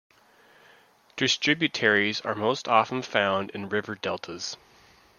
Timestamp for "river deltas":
3.69-4.57